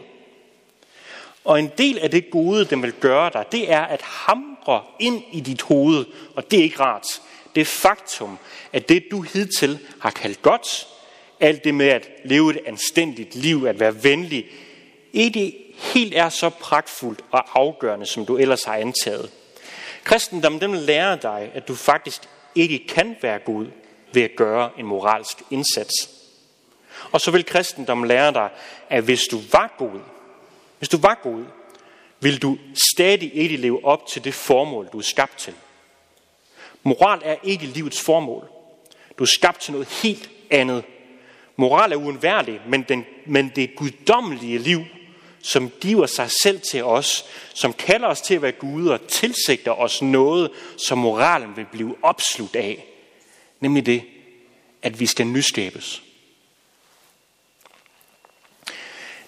Og 1.45 1.59
en 1.59 1.71
del 1.77 1.99
af 1.99 2.11
det 2.11 2.29
gode, 2.29 2.65
den 2.65 2.81
vil 2.81 2.93
gøre 2.93 3.29
dig, 3.33 3.45
det 3.51 3.71
er 3.71 3.81
at 3.81 4.01
hamre 4.01 4.81
ind 4.99 5.23
i 5.31 5.39
dit 5.39 5.61
hoved, 5.61 6.05
og 6.35 6.51
det 6.51 6.59
er 6.59 6.63
ikke 6.63 6.79
rart. 6.79 7.21
Det 7.57 7.67
faktum, 7.67 8.37
at 8.73 8.89
det 8.89 9.03
du 9.11 9.21
hidtil 9.21 9.79
har 10.01 10.11
kaldt 10.11 10.41
godt, 10.41 10.87
alt 11.39 11.63
det 11.63 11.75
med 11.75 11.87
at 11.87 12.09
leve 12.25 12.51
et 12.51 12.59
anstændigt 12.65 13.35
liv, 13.35 13.65
at 13.65 13.79
være 13.79 14.03
venlig, 14.03 14.45
ikke 15.13 15.73
helt 15.75 16.13
er 16.15 16.29
så 16.29 16.49
pragtfuldt 16.49 17.21
og 17.31 17.59
afgørende, 17.59 18.05
som 18.05 18.25
du 18.25 18.37
ellers 18.37 18.63
har 18.63 18.75
antaget. 18.75 19.31
Kristendommen 20.03 20.61
den 20.61 20.75
lærer 20.75 21.15
dig, 21.15 21.51
at 21.53 21.67
du 21.67 21.75
faktisk 21.75 22.21
ikke 22.55 22.87
kan 22.87 23.15
være 23.21 23.39
god 23.39 23.65
ved 24.13 24.21
at 24.21 24.35
gøre 24.35 24.69
en 24.77 24.85
moralsk 24.85 25.37
indsats. 25.51 26.09
Og 27.11 27.21
så 27.21 27.31
vil 27.31 27.45
kristendommen 27.45 28.07
lære 28.07 28.33
dig, 28.33 28.49
at 28.89 29.03
hvis 29.03 29.21
du 29.31 29.39
var 29.51 29.75
god, 29.77 29.99
hvis 30.79 30.89
du 30.89 30.97
var 30.97 31.19
god, 31.23 31.43
vil 32.19 32.41
du 32.41 32.57
stadig 32.93 33.35
ikke 33.35 33.57
leve 33.57 33.85
op 33.85 34.07
til 34.07 34.23
det 34.23 34.33
formål, 34.33 34.89
du 34.93 34.97
er 34.97 35.03
skabt 35.03 35.37
til. 35.37 35.53
Moral 36.83 37.21
er 37.23 37.35
ikke 37.43 37.65
livets 37.65 38.01
formål. 38.01 38.47
Du 39.19 39.23
er 39.23 39.27
skabt 39.27 39.61
til 39.61 39.71
noget 39.71 39.87
helt 39.87 40.29
andet. 40.49 40.83
Moral 41.55 41.91
er 41.91 41.95
uundværlig, 41.95 42.61
men, 42.67 42.83
den, 42.83 43.05
men 43.25 43.51
det 43.55 43.75
guddommelige 43.75 44.57
liv 44.57 44.85
som 45.41 45.71
giver 45.81 46.05
sig 46.05 46.31
selv 46.43 46.61
til 46.61 46.83
os, 46.83 47.25
som 47.53 47.73
kalder 47.73 48.07
os 48.07 48.21
til 48.21 48.35
at 48.35 48.41
være 48.41 48.51
Gud 48.51 48.87
og 48.87 49.07
tilsigter 49.07 49.71
os 49.71 50.01
noget, 50.01 50.51
som 50.77 50.97
moralen 50.97 51.55
vil 51.55 51.65
blive 51.71 51.95
opslugt 52.01 52.55
af. 52.55 52.85
Nemlig 53.59 53.85
det, 53.85 54.03
at 54.81 54.99
vi 54.99 55.05
skal 55.05 55.27
nyskabes. 55.27 56.03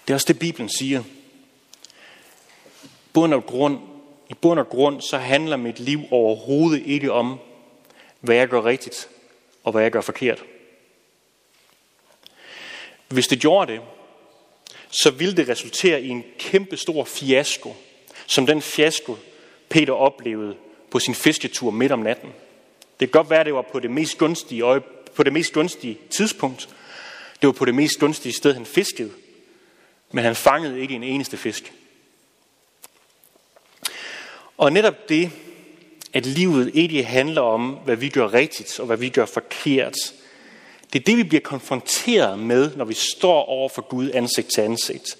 Det 0.04 0.10
er 0.10 0.14
også 0.14 0.26
det, 0.28 0.38
Bibelen 0.38 0.70
siger. 0.78 1.02
Bund 3.12 3.34
og 3.34 3.46
grund, 3.46 3.78
i 4.30 4.34
bund 4.34 4.60
og 4.60 4.68
grund, 4.68 5.00
så 5.00 5.18
handler 5.18 5.56
mit 5.56 5.80
liv 5.80 6.00
overhovedet 6.10 6.82
ikke 6.86 7.12
om, 7.12 7.38
hvad 8.20 8.36
jeg 8.36 8.48
gør 8.48 8.64
rigtigt 8.64 9.08
og 9.64 9.72
hvad 9.72 9.82
jeg 9.82 9.92
gør 9.92 10.00
forkert. 10.00 10.44
Hvis 13.08 13.26
det 13.26 13.40
gjorde 13.40 13.72
det, 13.72 13.80
så 14.90 15.10
ville 15.10 15.36
det 15.36 15.48
resultere 15.48 16.02
i 16.02 16.08
en 16.08 16.24
kæmpe 16.38 16.76
stor 16.76 17.04
fiasko, 17.04 17.74
som 18.26 18.46
den 18.46 18.62
fiasko, 18.62 19.16
Peter 19.68 19.92
oplevede 19.92 20.56
på 20.90 20.98
sin 20.98 21.14
fisketur 21.14 21.70
midt 21.70 21.92
om 21.92 21.98
natten. 21.98 22.28
Det 23.00 23.12
kan 23.12 23.20
godt 23.20 23.30
være, 23.30 23.40
at 23.40 23.46
det 23.46 23.54
var 23.54 23.62
på 23.72 23.80
det 23.80 23.90
mest 23.90 24.18
gunstige, 24.18 24.62
øje, 24.62 24.80
på 25.14 25.22
det 25.22 25.32
mest 25.32 25.52
gunstige 25.52 25.98
tidspunkt. 26.10 26.68
Det 27.40 27.46
var 27.46 27.52
på 27.52 27.64
det 27.64 27.74
mest 27.74 27.98
gunstige 28.00 28.32
sted, 28.32 28.54
han 28.54 28.66
fiskede. 28.66 29.10
Men 30.12 30.24
han 30.24 30.36
fangede 30.36 30.80
ikke 30.80 30.94
en 30.94 31.04
eneste 31.04 31.36
fisk. 31.36 31.72
Og 34.60 34.72
netop 34.72 35.08
det, 35.08 35.30
at 36.12 36.26
livet 36.26 36.70
ikke 36.74 37.04
handler 37.04 37.40
om, 37.40 37.70
hvad 37.70 37.96
vi 37.96 38.08
gør 38.08 38.32
rigtigt 38.32 38.80
og 38.80 38.86
hvad 38.86 38.96
vi 38.96 39.08
gør 39.08 39.26
forkert, 39.26 39.94
det 40.92 40.98
er 40.98 41.04
det, 41.04 41.16
vi 41.16 41.22
bliver 41.22 41.40
konfronteret 41.40 42.38
med, 42.38 42.76
når 42.76 42.84
vi 42.84 42.94
står 42.94 43.44
over 43.44 43.68
for 43.68 43.82
Gud 43.82 44.10
ansigt 44.14 44.48
til 44.54 44.60
ansigt. 44.60 45.18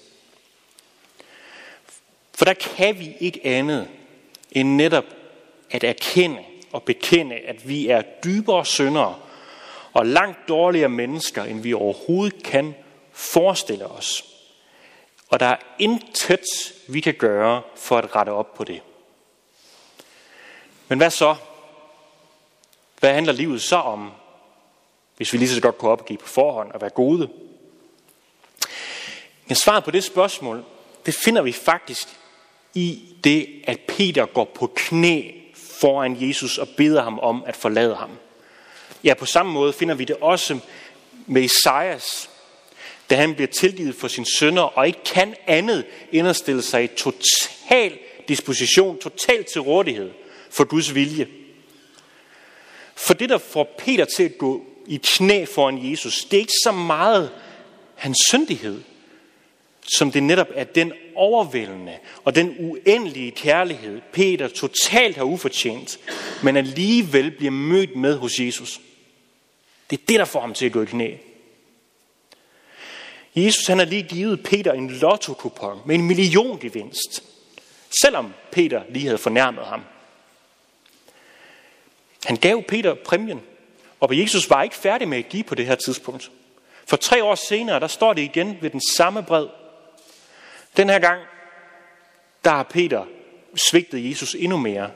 For 2.33 2.45
der 2.45 2.53
kan 2.53 2.99
vi 2.99 3.15
ikke 3.19 3.39
andet 3.43 3.87
end 4.51 4.69
netop 4.75 5.05
at 5.71 5.83
erkende 5.83 6.39
og 6.71 6.83
bekende, 6.83 7.35
at 7.35 7.69
vi 7.69 7.87
er 7.87 8.01
dybere 8.01 8.65
syndere 8.65 9.15
og 9.93 10.05
langt 10.05 10.37
dårligere 10.47 10.89
mennesker, 10.89 11.43
end 11.43 11.61
vi 11.61 11.73
overhovedet 11.73 12.43
kan 12.43 12.75
forestille 13.11 13.87
os. 13.87 14.25
Og 15.29 15.39
der 15.39 15.45
er 15.45 15.57
intet, 15.79 16.45
vi 16.87 16.99
kan 16.99 17.13
gøre 17.13 17.61
for 17.75 17.97
at 17.97 18.15
rette 18.15 18.29
op 18.29 18.53
på 18.53 18.63
det. 18.63 18.81
Men 20.91 20.97
hvad 20.97 21.09
så? 21.09 21.35
Hvad 22.99 23.13
handler 23.13 23.33
livet 23.33 23.61
så 23.61 23.75
om? 23.75 24.11
hvis 25.17 25.33
vi 25.33 25.37
lige 25.37 25.49
så 25.49 25.61
godt 25.61 25.77
kunne 25.77 25.91
opgive 25.91 26.17
på 26.17 26.27
forhånd 26.27 26.71
og 26.71 26.81
være 26.81 26.89
gode? 26.89 27.29
Men 29.47 29.55
svaret 29.55 29.83
på 29.83 29.91
det 29.91 30.03
spørgsmål, 30.03 30.63
det 31.05 31.15
finder 31.15 31.41
vi 31.41 31.51
faktisk 31.51 32.07
i 32.73 33.15
det, 33.23 33.61
at 33.63 33.79
Peter 33.79 34.25
går 34.25 34.51
på 34.55 34.71
knæ 34.75 35.31
foran 35.55 36.27
Jesus 36.27 36.57
og 36.57 36.67
beder 36.77 37.03
ham 37.03 37.19
om 37.19 37.43
at 37.47 37.55
forlade 37.55 37.95
ham. 37.95 38.09
Ja, 39.03 39.13
på 39.13 39.25
samme 39.25 39.51
måde 39.51 39.73
finder 39.73 39.95
vi 39.95 40.05
det 40.05 40.15
også 40.21 40.59
med 41.27 41.41
Isaias, 41.41 42.29
da 43.09 43.15
han 43.15 43.35
bliver 43.35 43.51
tilgivet 43.59 43.95
for 43.95 44.07
sin 44.07 44.25
sønder 44.39 44.63
og 44.63 44.87
ikke 44.87 45.03
kan 45.05 45.35
andet 45.47 45.85
end 46.11 46.27
at 46.27 46.35
stille 46.35 46.61
sig 46.61 46.83
i 46.83 46.87
total 46.87 47.97
disposition, 48.27 48.97
total 48.97 49.43
til 49.43 49.61
rådighed 49.61 50.11
for 50.51 50.63
Guds 50.63 50.95
vilje. 50.95 51.27
For 52.95 53.13
det, 53.13 53.29
der 53.29 53.37
får 53.37 53.75
Peter 53.77 54.05
til 54.05 54.23
at 54.23 54.37
gå 54.37 54.65
i 54.87 54.99
knæ 55.03 55.45
foran 55.45 55.91
Jesus, 55.91 56.23
det 56.23 56.37
er 56.37 56.41
ikke 56.41 56.53
så 56.63 56.71
meget 56.71 57.31
hans 57.95 58.17
syndighed, 58.27 58.81
som 59.97 60.11
det 60.11 60.23
netop 60.23 60.47
er 60.55 60.63
den 60.63 60.93
overvældende 61.15 61.97
og 62.23 62.35
den 62.35 62.55
uendelige 62.59 63.31
kærlighed, 63.31 64.01
Peter 64.13 64.47
totalt 64.47 65.17
har 65.17 65.23
ufortjent, 65.23 65.99
men 66.43 66.57
alligevel 66.57 67.31
bliver 67.31 67.51
mødt 67.51 67.95
med 67.95 68.17
hos 68.17 68.39
Jesus. 68.39 68.81
Det 69.89 69.99
er 69.99 70.03
det, 70.07 70.19
der 70.19 70.25
får 70.25 70.41
ham 70.41 70.53
til 70.53 70.65
at 70.65 70.71
gå 70.71 70.81
i 70.81 70.85
knæ. 70.85 71.15
Jesus 73.35 73.67
han 73.67 73.77
har 73.77 73.85
lige 73.85 74.03
givet 74.03 74.43
Peter 74.43 74.73
en 74.73 74.89
lotto 74.89 75.51
med 75.85 75.95
en 75.95 76.07
million 76.07 76.59
gevinst, 76.59 77.23
selvom 78.01 78.33
Peter 78.51 78.83
lige 78.89 79.05
havde 79.05 79.17
fornærmet 79.17 79.65
ham. 79.65 79.81
Han 82.25 82.35
gav 82.37 82.63
Peter 82.63 82.95
præmien, 83.05 83.41
og 83.99 84.17
Jesus 84.17 84.49
var 84.49 84.63
ikke 84.63 84.75
færdig 84.75 85.07
med 85.07 85.17
at 85.17 85.29
give 85.29 85.43
på 85.43 85.55
det 85.55 85.65
her 85.65 85.75
tidspunkt. 85.75 86.31
For 86.87 86.97
tre 86.97 87.23
år 87.23 87.35
senere, 87.35 87.79
der 87.79 87.87
står 87.87 88.13
det 88.13 88.21
igen 88.21 88.57
ved 88.61 88.69
den 88.69 88.81
samme 88.97 89.23
bred. 89.23 89.47
Den 90.77 90.89
her 90.89 90.99
gang, 90.99 91.21
der 92.43 92.51
har 92.51 92.63
Peter 92.63 93.05
svigtet 93.55 94.09
Jesus 94.09 94.35
endnu 94.35 94.57
mere. 94.57 94.91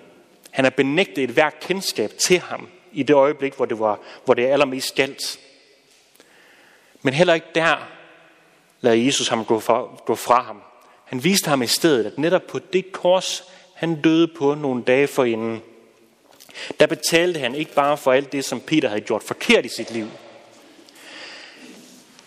Han 0.51 0.65
har 0.65 0.69
benægtet 0.69 1.23
et 1.23 1.29
hvert 1.29 1.59
kendskab 1.59 2.11
til 2.17 2.39
ham 2.39 2.67
i 2.91 3.03
det 3.03 3.13
øjeblik, 3.13 3.53
hvor 3.53 3.65
det, 3.65 3.79
var, 3.79 3.99
hvor 4.25 4.33
det 4.33 4.45
er 4.45 4.53
allermest 4.53 4.95
galt. 4.95 5.39
Men 7.01 7.13
heller 7.13 7.33
ikke 7.33 7.47
der 7.55 7.89
lader 8.81 8.95
Jesus 8.95 9.27
ham 9.27 9.45
gå 9.45 9.59
fra, 9.59 9.87
gå 10.05 10.15
fra 10.15 10.41
ham. 10.41 10.61
Han 11.05 11.23
viste 11.23 11.49
ham 11.49 11.61
i 11.61 11.67
stedet, 11.67 12.05
at 12.05 12.17
netop 12.17 12.47
på 12.47 12.59
det 12.59 12.91
kors, 12.91 13.43
han 13.73 14.01
døde 14.01 14.27
på 14.27 14.55
nogle 14.55 14.83
dage 14.83 15.07
forinden, 15.07 15.61
der 16.79 16.85
betalte 16.85 17.39
han 17.39 17.55
ikke 17.55 17.73
bare 17.73 17.97
for 17.97 18.11
alt 18.11 18.31
det, 18.31 18.45
som 18.45 18.61
Peter 18.61 18.89
havde 18.89 19.01
gjort 19.01 19.23
forkert 19.23 19.65
i 19.65 19.69
sit 19.69 19.91
liv. 19.91 20.07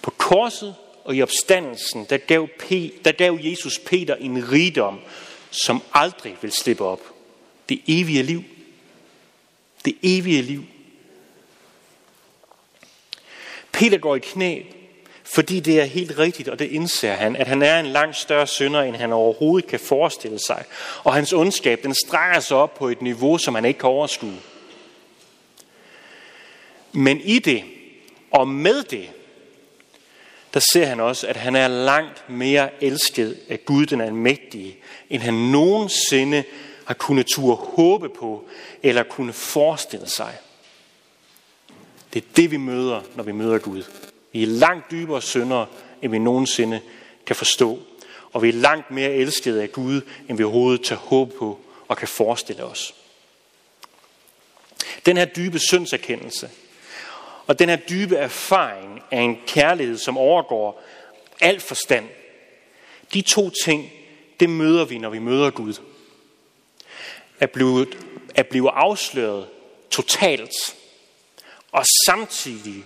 På 0.02 0.10
korset 0.10 0.74
og 1.04 1.16
i 1.16 1.22
opstandelsen, 1.22 2.06
der 2.10 2.16
gav, 2.16 2.48
P, 2.58 2.70
der 3.04 3.12
gav 3.12 3.38
Jesus 3.42 3.78
Peter 3.78 4.14
en 4.14 4.52
rigdom, 4.52 5.00
som 5.50 5.82
aldrig 5.92 6.36
vil 6.40 6.52
slippe 6.52 6.84
op. 6.84 7.00
Det 7.68 7.80
evige 7.86 8.22
liv. 8.22 8.44
Det 9.84 9.96
evige 10.02 10.42
liv. 10.42 10.64
Peter 13.72 13.98
går 13.98 14.16
i 14.16 14.18
knæ 14.18 14.62
fordi 15.32 15.60
det 15.60 15.80
er 15.80 15.84
helt 15.84 16.18
rigtigt, 16.18 16.48
og 16.48 16.58
det 16.58 16.64
indser 16.70 17.12
han, 17.12 17.36
at 17.36 17.46
han 17.46 17.62
er 17.62 17.80
en 17.80 17.86
langt 17.86 18.16
større 18.16 18.46
synder, 18.46 18.82
end 18.82 18.96
han 18.96 19.12
overhovedet 19.12 19.70
kan 19.70 19.80
forestille 19.80 20.38
sig. 20.46 20.64
Og 21.04 21.14
hans 21.14 21.32
ondskab, 21.32 21.82
den 21.82 21.94
strækker 21.94 22.40
sig 22.40 22.56
op 22.56 22.74
på 22.74 22.88
et 22.88 23.02
niveau, 23.02 23.38
som 23.38 23.54
han 23.54 23.64
ikke 23.64 23.80
kan 23.80 23.88
overskue. 23.88 24.36
Men 26.92 27.20
i 27.20 27.38
det, 27.38 27.64
og 28.30 28.48
med 28.48 28.82
det, 28.82 29.10
der 30.54 30.60
ser 30.72 30.86
han 30.86 31.00
også, 31.00 31.26
at 31.26 31.36
han 31.36 31.56
er 31.56 31.68
langt 31.68 32.30
mere 32.30 32.84
elsket 32.84 33.38
af 33.48 33.64
Gud, 33.64 33.86
den 33.86 34.00
almægtige, 34.00 34.76
end 35.10 35.22
han 35.22 35.34
nogensinde 35.34 36.44
har 36.84 36.94
kunnet 36.94 37.26
turde 37.26 37.56
håbe 37.56 38.08
på, 38.08 38.44
eller 38.82 39.02
kunne 39.02 39.32
forestille 39.32 40.08
sig. 40.08 40.38
Det 42.12 42.22
er 42.22 42.26
det, 42.36 42.50
vi 42.50 42.56
møder, 42.56 43.00
når 43.14 43.24
vi 43.24 43.32
møder 43.32 43.58
Gud. 43.58 43.82
Vi 44.32 44.42
er 44.42 44.46
langt 44.46 44.90
dybere 44.90 45.22
syndere, 45.22 45.66
end 46.02 46.12
vi 46.12 46.18
nogensinde 46.18 46.80
kan 47.26 47.36
forstå. 47.36 47.78
Og 48.32 48.42
vi 48.42 48.48
er 48.48 48.52
langt 48.52 48.90
mere 48.90 49.10
elskede 49.10 49.62
af 49.62 49.72
Gud, 49.72 50.00
end 50.28 50.36
vi 50.36 50.44
overhovedet 50.44 50.84
tager 50.84 51.00
håb 51.00 51.32
på 51.38 51.60
og 51.88 51.96
kan 51.96 52.08
forestille 52.08 52.64
os. 52.64 52.94
Den 55.06 55.16
her 55.16 55.24
dybe 55.24 55.58
syndserkendelse, 55.58 56.50
og 57.46 57.58
den 57.58 57.68
her 57.68 57.76
dybe 57.76 58.16
erfaring 58.16 59.02
af 59.10 59.20
en 59.20 59.38
kærlighed, 59.46 59.98
som 59.98 60.18
overgår 60.18 60.82
al 61.40 61.60
forstand, 61.60 62.08
de 63.14 63.20
to 63.20 63.50
ting, 63.64 63.90
det 64.40 64.50
møder 64.50 64.84
vi, 64.84 64.98
når 64.98 65.10
vi 65.10 65.18
møder 65.18 65.50
Gud. 65.50 65.74
At 67.40 67.50
blive, 67.50 67.86
at 68.34 68.46
blive 68.46 68.70
afsløret 68.70 69.46
totalt, 69.90 70.76
og 71.72 71.84
samtidig 72.06 72.84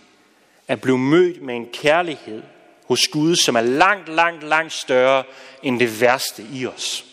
at 0.72 0.80
blive 0.80 0.98
mødt 0.98 1.42
med 1.42 1.56
en 1.56 1.68
kærlighed 1.72 2.42
hos 2.88 3.08
Gud, 3.08 3.36
som 3.36 3.56
er 3.56 3.60
langt, 3.60 4.08
langt, 4.08 4.42
langt 4.42 4.72
større 4.72 5.24
end 5.62 5.80
det 5.80 6.00
værste 6.00 6.46
i 6.52 6.66
os. 6.66 7.04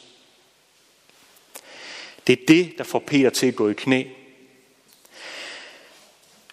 Det 2.27 2.39
er 2.39 2.45
det, 2.47 2.73
der 2.77 2.83
får 2.83 2.99
Peter 2.99 3.29
til 3.29 3.47
at 3.47 3.55
gå 3.55 3.69
i 3.69 3.73
knæ. 3.73 4.03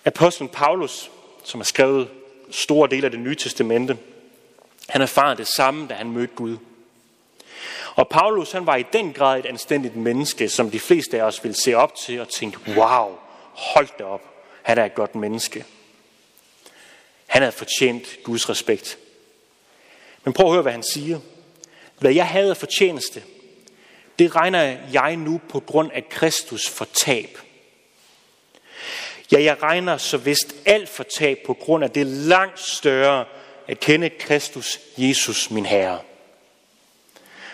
Apostlen 0.04 0.48
Paulus, 0.48 1.10
som 1.44 1.60
har 1.60 1.64
skrevet 1.64 2.08
store 2.50 2.88
dele 2.90 3.04
af 3.04 3.10
det 3.10 3.20
nye 3.20 3.34
testamente, 3.34 3.98
han 4.88 5.02
erfarede 5.02 5.36
det 5.36 5.48
samme, 5.48 5.88
da 5.88 5.94
han 5.94 6.10
mødte 6.10 6.34
Gud. 6.34 6.56
Og 7.94 8.08
Paulus 8.08 8.52
han 8.52 8.66
var 8.66 8.76
i 8.76 8.84
den 8.92 9.12
grad 9.12 9.38
et 9.38 9.46
anstændigt 9.46 9.96
menneske, 9.96 10.48
som 10.48 10.70
de 10.70 10.80
fleste 10.80 11.20
af 11.20 11.24
os 11.24 11.44
ville 11.44 11.56
se 11.64 11.74
op 11.74 11.94
til 11.94 12.20
og 12.20 12.28
tænke, 12.28 12.58
wow, 12.76 13.18
hold 13.52 13.88
da 13.98 14.04
op, 14.04 14.22
han 14.62 14.78
er 14.78 14.84
et 14.84 14.94
godt 14.94 15.14
menneske. 15.14 15.64
Han 17.36 17.42
havde 17.42 17.56
fortjent 17.56 18.18
Guds 18.24 18.48
respekt. 18.48 18.98
Men 20.24 20.32
prøv 20.32 20.46
at 20.46 20.52
høre, 20.52 20.62
hvad 20.62 20.72
han 20.72 20.82
siger. 20.82 21.20
Hvad 21.98 22.12
jeg 22.12 22.26
havde 22.26 22.50
af 22.50 22.56
fortjeneste, 22.56 23.22
det 24.18 24.36
regner 24.36 24.76
jeg 24.92 25.16
nu 25.16 25.40
på 25.48 25.60
grund 25.60 25.90
af 25.92 26.08
Kristus 26.08 26.68
for 26.68 26.84
tab. 26.84 27.38
Ja, 29.32 29.42
jeg 29.42 29.62
regner 29.62 29.96
så 29.96 30.16
vist 30.16 30.54
alt 30.64 30.88
for 30.88 31.02
tab 31.02 31.38
på 31.46 31.54
grund 31.54 31.84
af 31.84 31.90
det 31.90 32.06
langt 32.06 32.60
større 32.60 33.24
at 33.68 33.80
kende 33.80 34.10
Kristus, 34.10 34.80
Jesus, 34.98 35.50
min 35.50 35.66
Herre. 35.66 36.00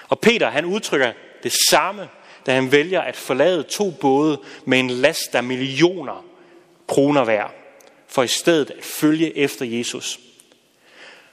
Og 0.08 0.20
Peter 0.20 0.50
han 0.50 0.64
udtrykker 0.64 1.12
det 1.42 1.52
samme, 1.70 2.08
da 2.46 2.54
han 2.54 2.72
vælger 2.72 3.00
at 3.00 3.16
forlade 3.16 3.62
to 3.62 3.90
både 3.90 4.40
med 4.64 4.80
en 4.80 4.90
last 4.90 5.34
af 5.34 5.44
millioner 5.44 6.24
kroner 6.86 7.24
værd, 7.24 7.62
for 8.12 8.23
i 8.23 8.28
stedet 8.28 8.71
at 8.71 8.85
følge 8.85 9.37
efter 9.37 9.64
Jesus. 9.64 10.21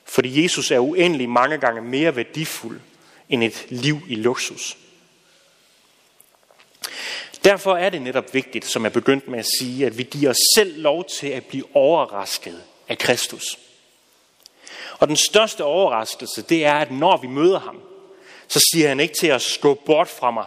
Fordi 0.06 0.44
Jesus 0.44 0.72
er 0.72 0.80
uendelig 0.80 1.30
mange 1.30 1.58
gange 1.58 1.82
mere 1.82 2.16
værdifuld 2.16 2.80
end 3.30 3.44
et 3.44 3.66
liv 3.70 4.02
i 4.08 4.16
luksus. 4.16 4.78
Derfor 7.44 7.76
er 7.76 7.90
det 7.90 8.02
netop 8.02 8.34
vigtigt, 8.34 8.66
som 8.66 8.84
jeg 8.84 8.94
begyndte 8.94 9.30
med 9.30 9.40
at 9.40 9.48
sige, 9.60 9.86
at 9.86 9.98
vi 9.98 10.04
giver 10.04 10.30
os 10.30 10.38
selv 10.56 10.82
lov 10.82 11.06
til 11.20 11.28
at 11.28 11.46
blive 11.46 11.76
overrasket 11.76 12.64
af 12.88 12.98
Kristus. 12.98 13.60
Og 15.00 15.08
den 15.08 15.18
største 15.18 15.64
overraskelse, 15.64 16.42
det 16.42 16.66
er, 16.66 16.74
at 16.74 16.92
når 16.92 17.18
vi 17.18 17.28
møder 17.28 17.60
ham, 17.60 17.82
så 18.48 18.60
siger 18.72 18.88
han 18.88 19.00
ikke 19.00 19.14
til 19.20 19.32
os, 19.32 19.58
gå 19.58 19.74
bort 19.74 20.08
fra 20.08 20.32
mig, 20.32 20.46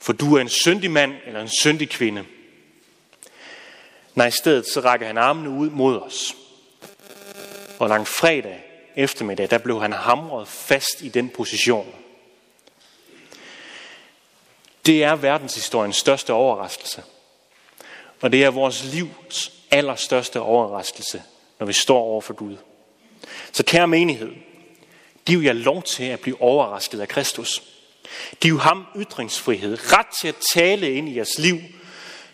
for 0.00 0.12
du 0.12 0.36
er 0.36 0.40
en 0.40 0.48
syndig 0.48 0.90
mand 0.90 1.14
eller 1.26 1.40
en 1.40 1.50
syndig 1.60 1.90
kvinde. 1.90 2.24
Nej, 4.14 4.26
i 4.26 4.30
stedet 4.30 4.66
så 4.66 4.80
rækker 4.80 5.06
han 5.06 5.18
armene 5.18 5.50
ud 5.50 5.70
mod 5.70 6.00
os. 6.00 6.36
Og 7.78 7.88
lang 7.88 8.08
fredag 8.08 8.64
eftermiddag, 8.96 9.50
der 9.50 9.58
blev 9.58 9.80
han 9.80 9.92
hamret 9.92 10.48
fast 10.48 11.02
i 11.02 11.08
den 11.08 11.28
position. 11.28 11.94
Det 14.86 15.04
er 15.04 15.16
verdenshistoriens 15.16 15.96
største 15.96 16.32
overraskelse. 16.32 17.02
Og 18.20 18.32
det 18.32 18.44
er 18.44 18.50
vores 18.50 18.84
livs 18.84 19.52
allerstørste 19.70 20.40
overraskelse, 20.40 21.22
når 21.58 21.66
vi 21.66 21.72
står 21.72 21.98
over 21.98 22.20
for 22.20 22.34
Gud. 22.34 22.56
Så 23.52 23.64
kære 23.64 23.88
menighed, 23.88 24.32
giv 25.26 25.38
jer 25.38 25.52
lov 25.52 25.82
til 25.82 26.04
at 26.04 26.20
blive 26.20 26.42
overrasket 26.42 27.00
af 27.00 27.08
Kristus. 27.08 27.62
Giv 28.40 28.60
ham 28.60 28.86
ytringsfrihed, 28.96 29.92
ret 29.92 30.06
til 30.20 30.28
at 30.28 30.34
tale 30.54 30.92
ind 30.92 31.08
i 31.08 31.16
jeres 31.16 31.38
liv, 31.38 31.58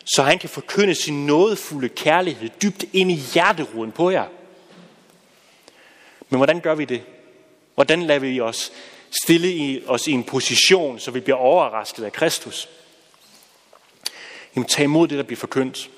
så 0.06 0.22
han 0.22 0.38
kan 0.38 0.48
forkynde 0.48 0.94
sin 0.94 1.26
nådefulde 1.26 1.88
kærlighed 1.88 2.48
dybt 2.62 2.84
ind 2.92 3.10
i 3.10 3.14
hjerteruden 3.14 3.92
på 3.92 4.10
jer. 4.10 4.26
Men 6.28 6.36
hvordan 6.36 6.60
gør 6.60 6.74
vi 6.74 6.84
det? 6.84 7.02
Hvordan 7.74 8.02
lader 8.02 8.20
vi 8.20 8.40
os 8.40 8.72
stille 9.24 9.52
i, 9.52 9.86
os 9.86 10.06
i 10.06 10.12
en 10.12 10.24
position, 10.24 10.98
så 10.98 11.10
vi 11.10 11.20
bliver 11.20 11.36
overrasket 11.36 12.04
af 12.04 12.12
Kristus? 12.12 12.68
Jamen 14.56 14.68
tag 14.68 14.84
imod 14.84 15.08
det, 15.08 15.18
der 15.18 15.24
bliver 15.24 15.38
forkyndt. 15.38 15.90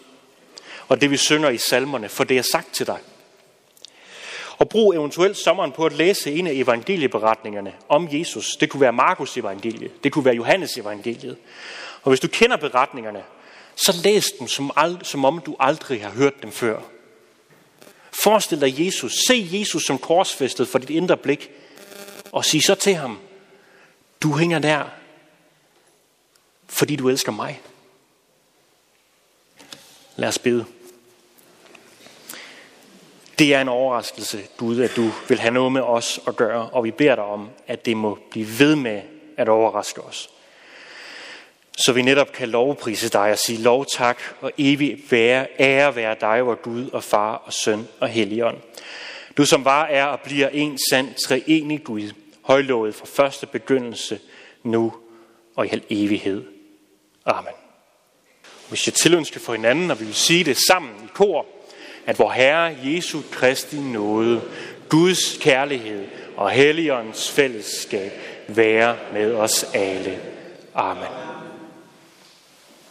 Og 0.88 1.00
det 1.00 1.10
vi 1.10 1.16
synger 1.16 1.48
i 1.48 1.58
salmerne, 1.58 2.08
for 2.08 2.24
det 2.24 2.38
er 2.38 2.42
sagt 2.52 2.74
til 2.74 2.86
dig. 2.86 2.98
Og 4.58 4.68
brug 4.68 4.94
eventuelt 4.94 5.36
sommeren 5.36 5.72
på 5.72 5.86
at 5.86 5.92
læse 5.92 6.32
en 6.32 6.46
af 6.46 6.52
evangelieberetningerne 6.52 7.72
om 7.88 8.08
Jesus. 8.12 8.56
Det 8.56 8.70
kunne 8.70 8.80
være 8.80 8.92
Markus 8.92 9.36
evangeliet, 9.36 10.04
det 10.04 10.12
kunne 10.12 10.24
være 10.24 10.34
Johannes 10.34 10.76
evangeliet. 10.76 11.36
Og 12.02 12.08
hvis 12.08 12.20
du 12.20 12.28
kender 12.28 12.56
beretningerne, 12.56 13.22
så 13.86 14.00
læs 14.04 14.26
dem 14.38 14.48
som, 14.48 14.70
ald- 14.76 15.04
som 15.04 15.24
om 15.24 15.42
du 15.46 15.56
aldrig 15.60 16.02
har 16.02 16.10
hørt 16.10 16.42
dem 16.42 16.52
før. 16.52 16.80
Forestil 18.22 18.60
dig 18.60 18.86
Jesus. 18.86 19.12
Se 19.28 19.48
Jesus 19.52 19.84
som 19.86 19.98
korsfæstet 19.98 20.68
for 20.68 20.78
dit 20.78 20.90
indre 20.90 21.16
blik. 21.16 21.50
Og 22.32 22.44
sig 22.44 22.62
så 22.62 22.74
til 22.74 22.94
ham, 22.94 23.18
du 24.22 24.36
hænger 24.36 24.58
der, 24.58 24.84
fordi 26.68 26.96
du 26.96 27.08
elsker 27.08 27.32
mig. 27.32 27.60
Lad 30.16 30.28
os 30.28 30.38
bede. 30.38 30.64
Det 33.38 33.54
er 33.54 33.60
en 33.60 33.68
overraskelse, 33.68 34.42
Gud, 34.56 34.80
at 34.80 34.96
du 34.96 35.10
vil 35.28 35.38
have 35.38 35.54
noget 35.54 35.72
med 35.72 35.80
os 35.80 36.20
at 36.26 36.36
gøre, 36.36 36.68
og 36.70 36.84
vi 36.84 36.90
beder 36.90 37.14
dig 37.14 37.24
om, 37.24 37.48
at 37.66 37.86
det 37.86 37.96
må 37.96 38.18
blive 38.30 38.58
ved 38.58 38.76
med 38.76 39.02
at 39.36 39.48
overraske 39.48 40.02
os. 40.02 40.30
Så 41.78 41.92
vi 41.92 42.02
netop 42.02 42.32
kan 42.32 42.48
lovprise 42.48 43.08
dig 43.08 43.30
og 43.30 43.38
sige 43.38 43.62
lov 43.62 43.86
tak 43.86 44.18
og 44.40 44.52
evig 44.58 44.98
være, 45.10 45.46
ære 45.60 45.96
være 45.96 46.16
dig, 46.20 46.46
vor 46.46 46.54
Gud 46.54 46.90
og 46.90 47.04
far 47.04 47.34
og 47.34 47.52
søn 47.52 47.88
og 48.00 48.08
helligånd. 48.08 48.56
Du 49.36 49.44
som 49.44 49.64
var, 49.64 49.84
er 49.84 50.04
og 50.04 50.20
bliver 50.20 50.48
en 50.48 50.78
sand 50.90 51.14
treenig 51.26 51.84
Gud, 51.84 52.12
højlovet 52.42 52.94
fra 52.94 53.06
første 53.06 53.46
begyndelse, 53.46 54.20
nu 54.62 54.92
og 55.56 55.66
i 55.66 55.68
al 55.68 55.82
evighed. 55.90 56.44
Amen. 57.26 57.52
Hvis 58.68 58.86
jeg 58.86 58.94
tilønsker 58.94 59.40
for 59.40 59.52
hinanden, 59.52 59.90
og 59.90 60.00
vi 60.00 60.04
vil 60.04 60.14
sige 60.14 60.44
det 60.44 60.56
sammen 60.68 60.92
i 61.04 61.08
kor, 61.14 61.46
at 62.06 62.18
vor 62.18 62.30
Herre 62.30 62.76
Jesu 62.84 63.20
Kristi 63.32 63.76
nåde, 63.76 64.42
Guds 64.88 65.38
kærlighed 65.40 66.04
og 66.36 66.50
Helligåndens 66.50 67.30
fællesskab 67.30 68.12
være 68.48 68.96
med 69.12 69.34
os 69.34 69.66
alle. 69.74 70.20
Amen. 70.74 71.27